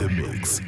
[0.00, 0.60] the mix.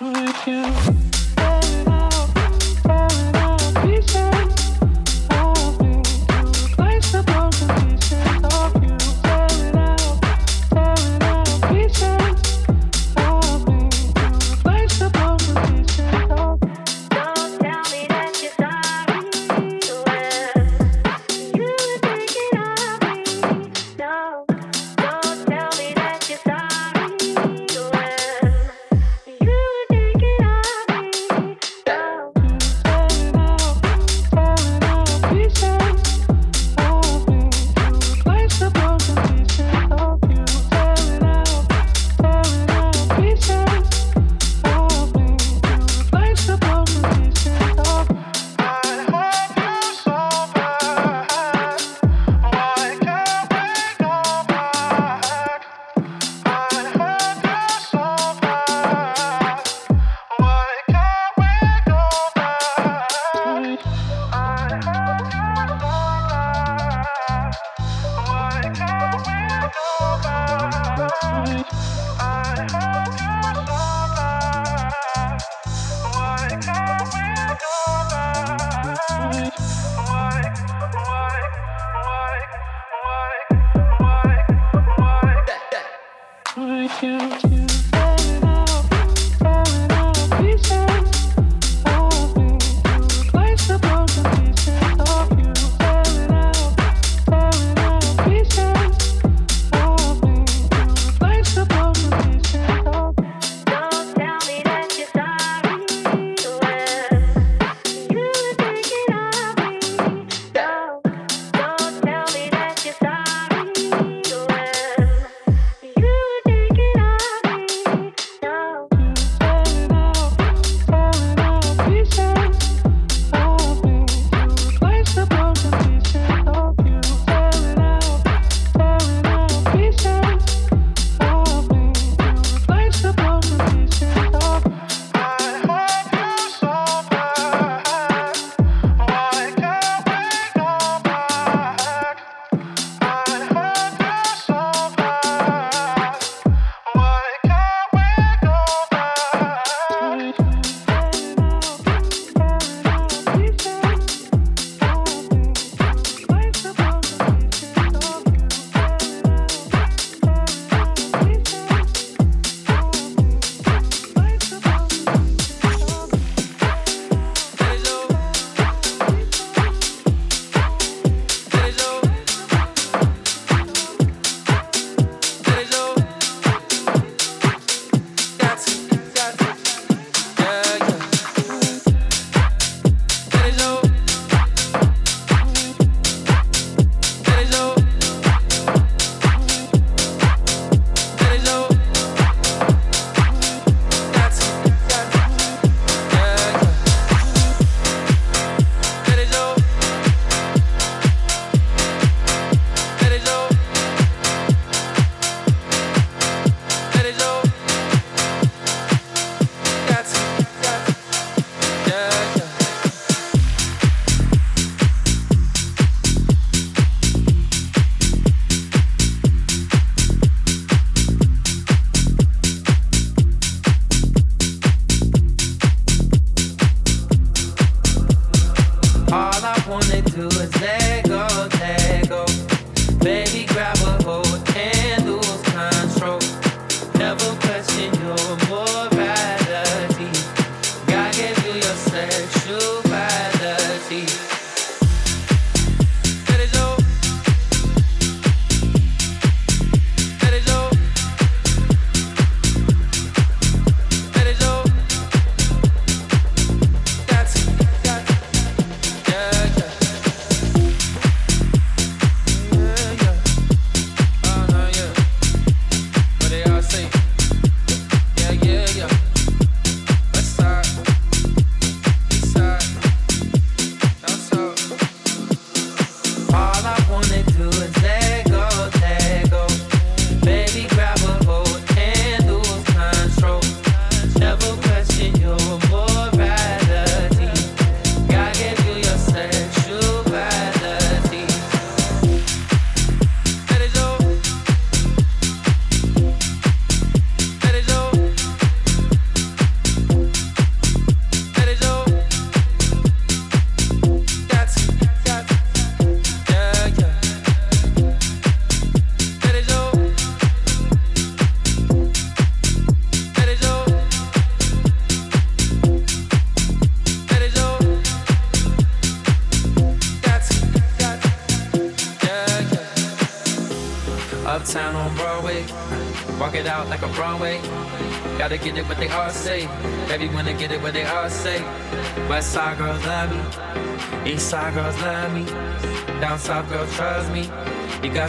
[0.00, 1.09] like you.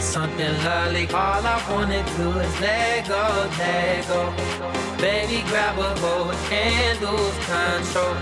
[0.02, 1.06] Got something lovely.
[1.08, 4.32] All I wanna do is let go, let go.
[4.98, 8.14] Baby, grab a hold and lose control.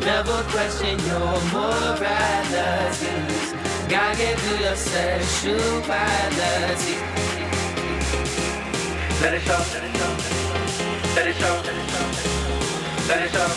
[0.00, 3.16] Never question your morality.
[3.88, 6.96] Gotta get through your sexuality.
[9.22, 10.12] Let it show, let it show,
[11.16, 11.56] let it show,
[13.08, 13.50] let it show.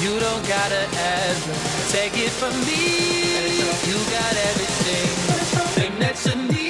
[0.00, 1.54] You don't gotta ever
[1.90, 3.60] take it from me.
[3.88, 5.39] You got everything, thing
[6.12, 6.69] that you need.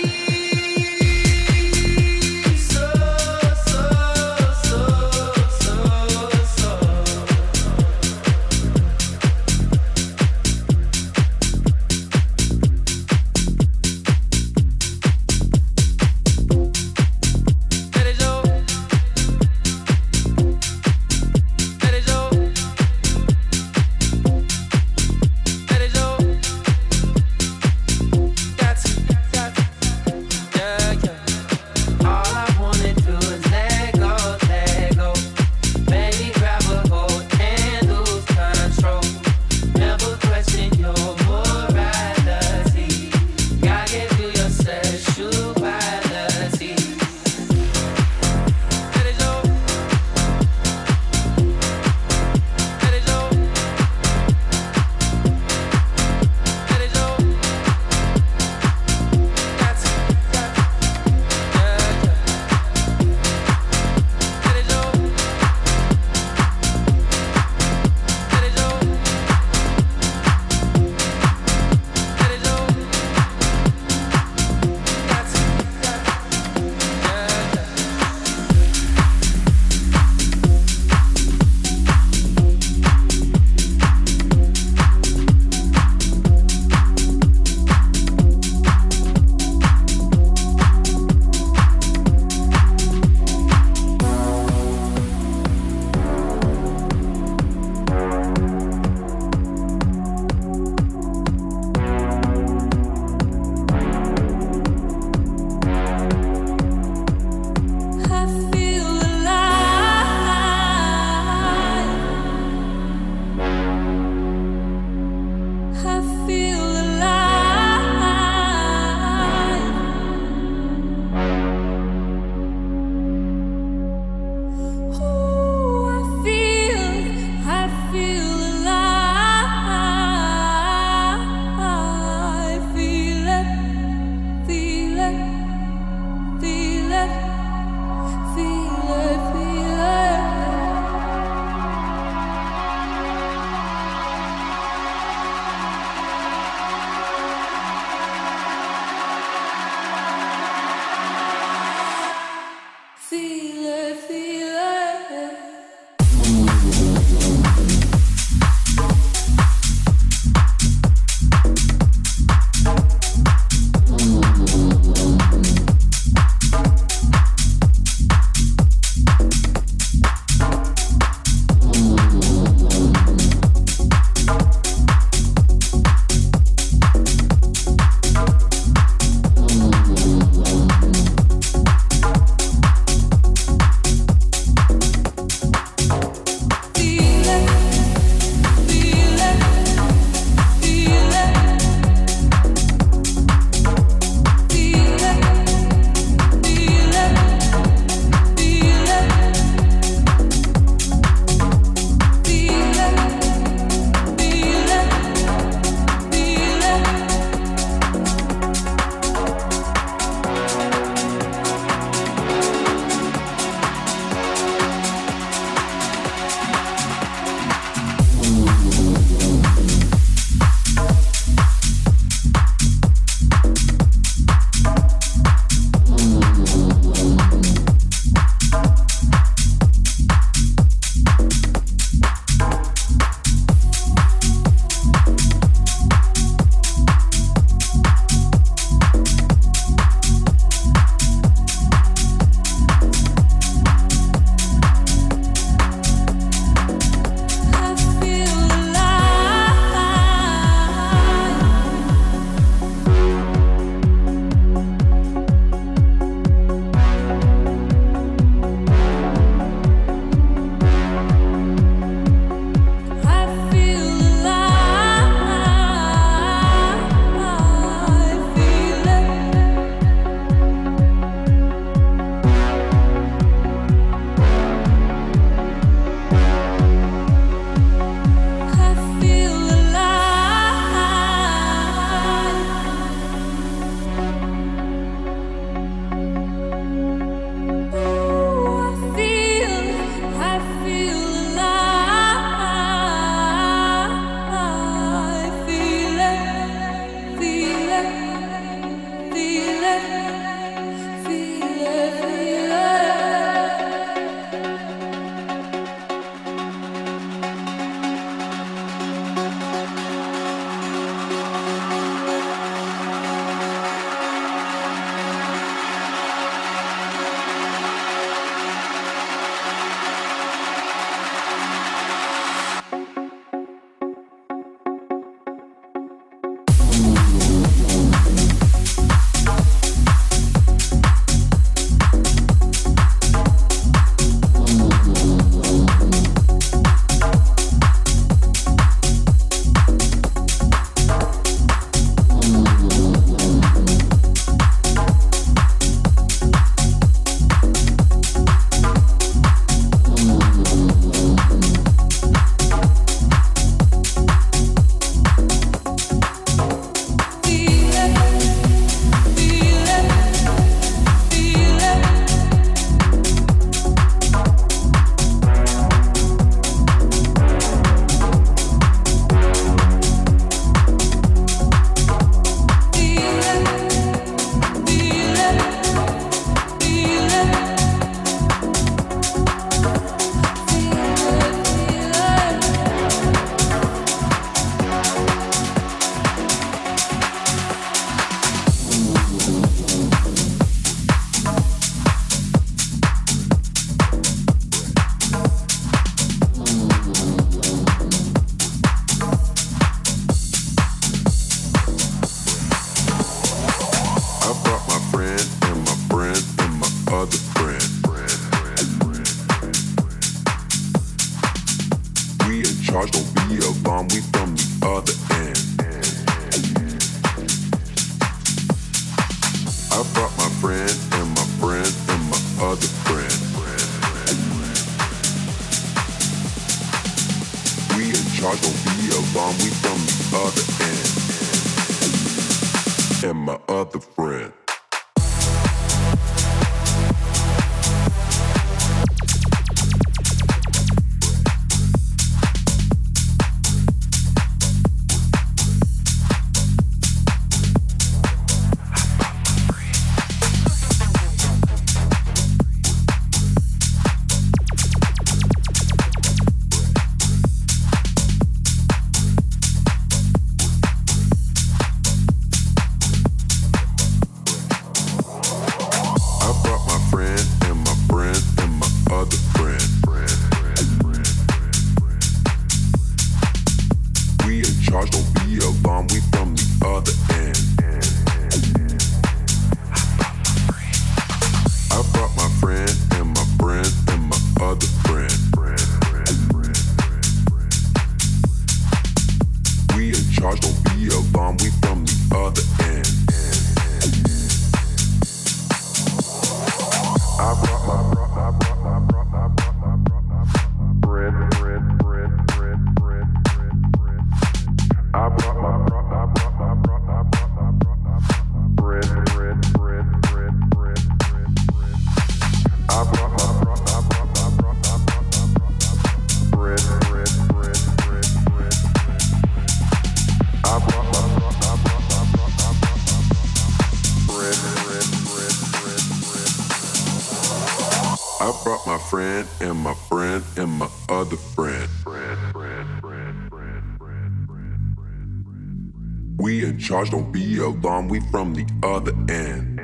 [536.71, 539.59] Charge, don't be alarmed, we from the other end.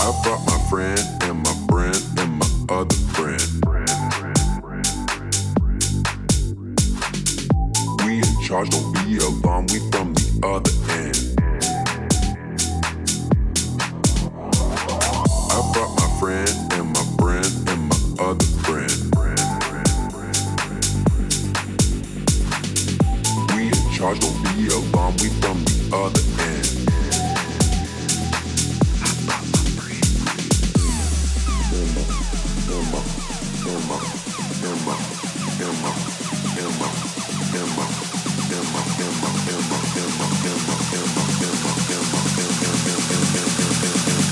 [0.00, 3.40] I brought my friend and my friend and my other friend.
[8.04, 11.16] We in charge, don't be alarmed, we from the other end.
[15.52, 16.69] I brought my friend
[24.14, 24.68] charge, don't be
[25.22, 26.76] we from the other end.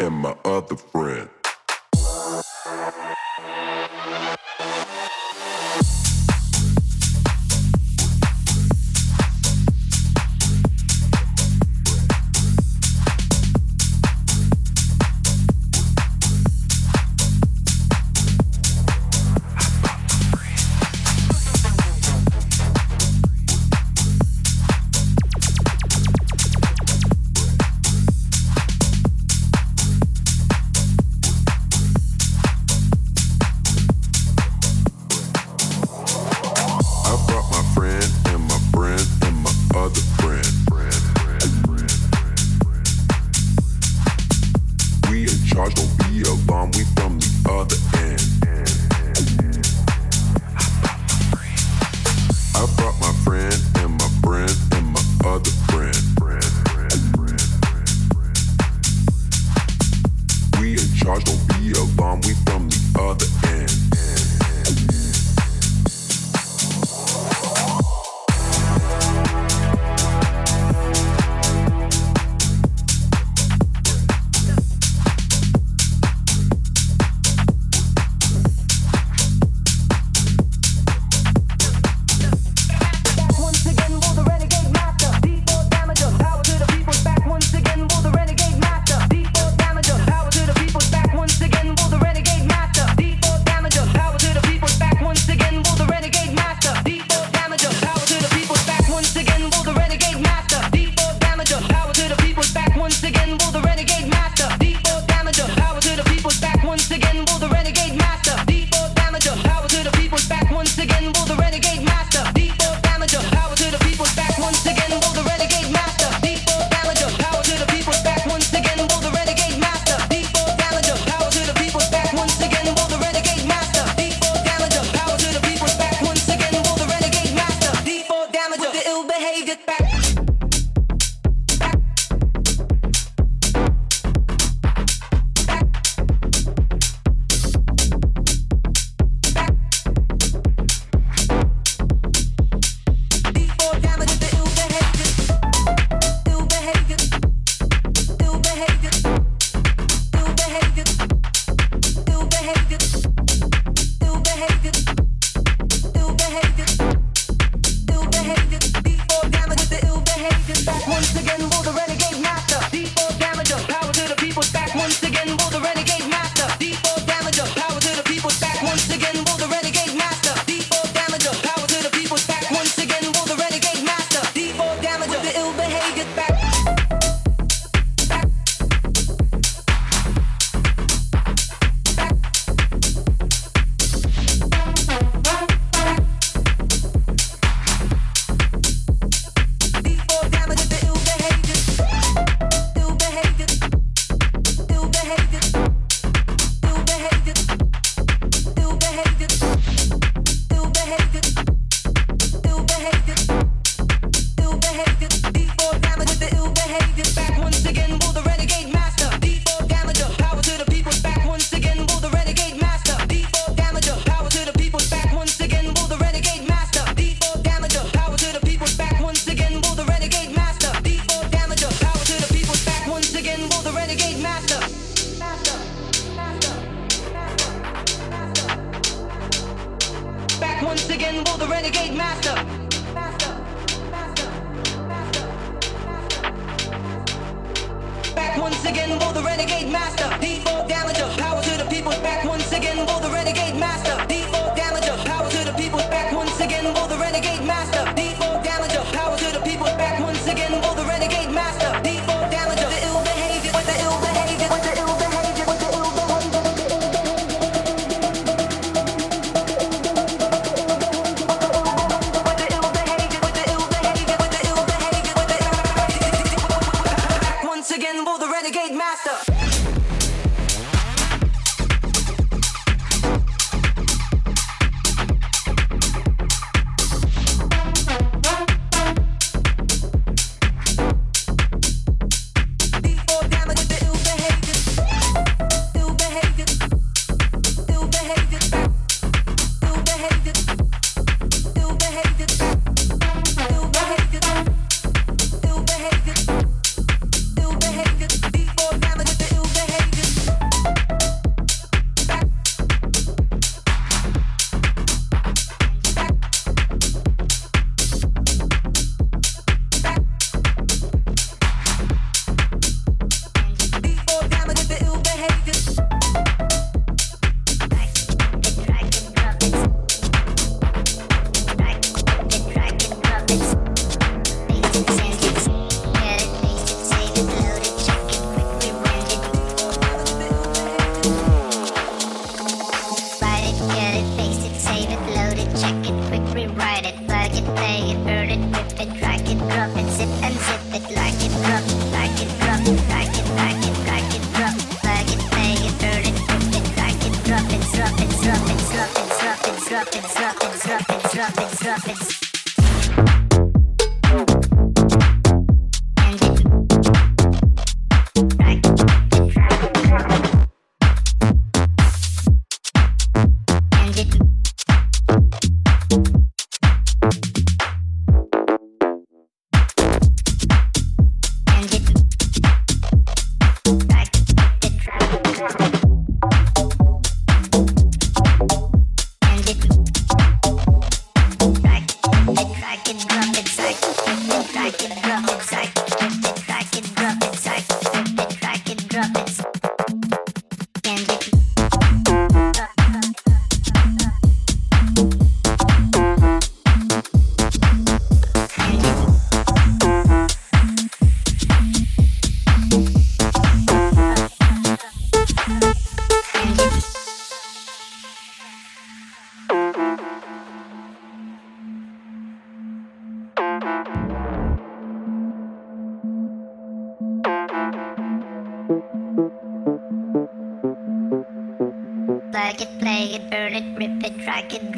[0.00, 1.07] And my other friend.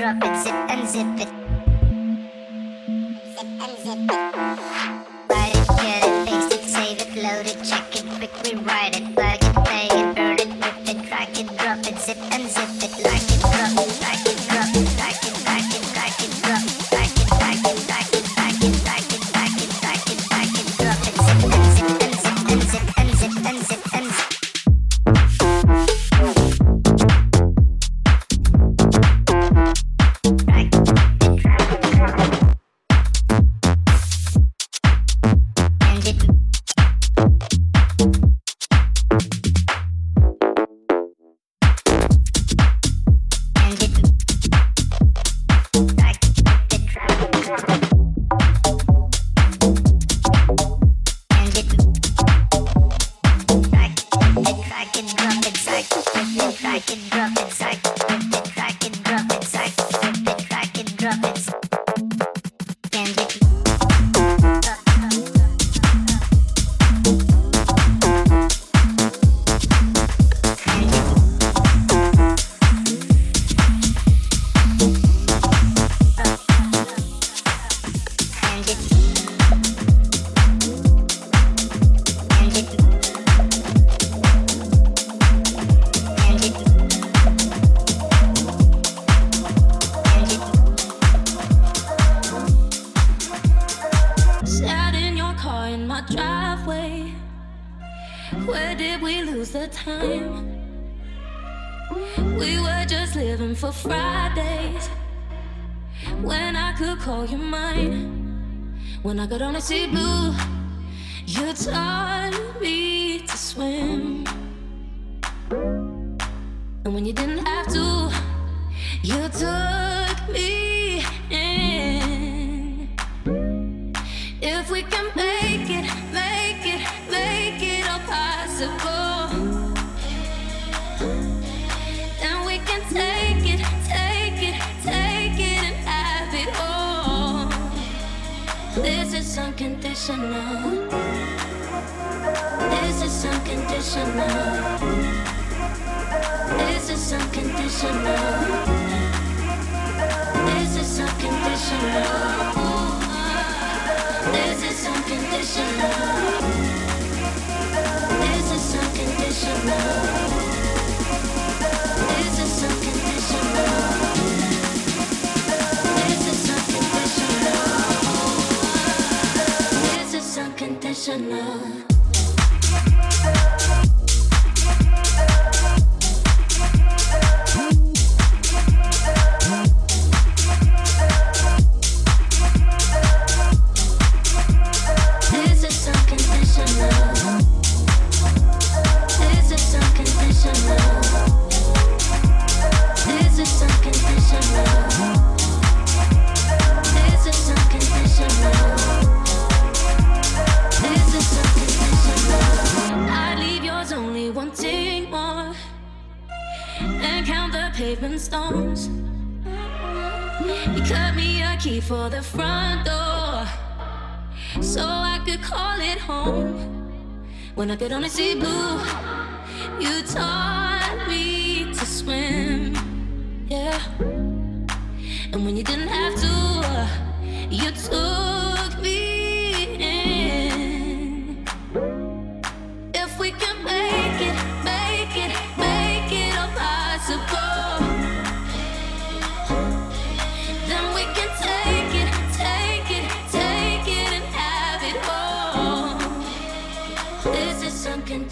[0.00, 1.39] When I could only see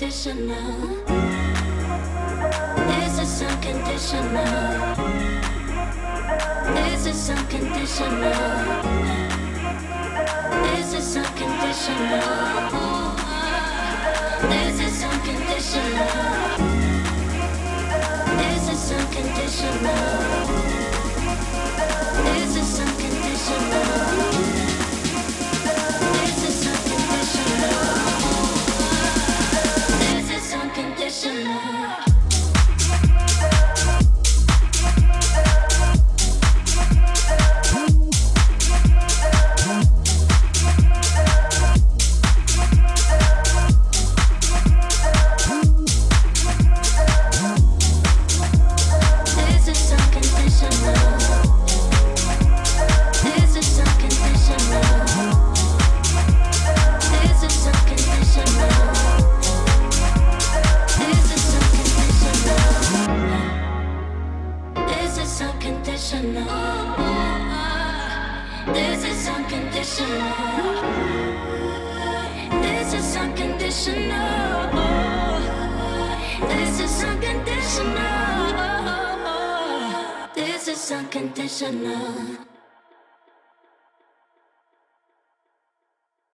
[0.00, 0.78] unconditional.
[2.86, 4.94] This is unconditional.
[6.74, 8.32] This is unconditional.
[10.62, 12.20] This is unconditional.
[14.48, 16.08] This is unconditional.
[18.38, 19.98] This is unconditional.
[22.22, 24.27] This is unconditional.